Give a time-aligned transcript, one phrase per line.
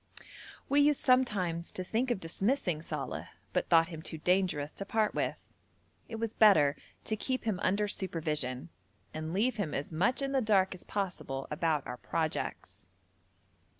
[0.67, 5.13] We used sometimes to think of dismissing Saleh, but thought him too dangerous to part
[5.13, 5.43] with.
[6.09, 8.69] It was better to keep him under supervision,
[9.13, 12.87] and leave him as much in the dark as possible about our projects.